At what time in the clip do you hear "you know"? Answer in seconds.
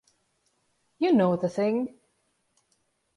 0.97-1.35